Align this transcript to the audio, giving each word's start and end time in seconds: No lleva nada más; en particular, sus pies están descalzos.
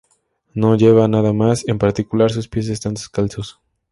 No 0.55 0.75
lleva 0.75 1.07
nada 1.07 1.31
más; 1.31 1.63
en 1.67 1.77
particular, 1.77 2.31
sus 2.31 2.47
pies 2.47 2.69
están 2.69 2.95
descalzos. 2.95 3.59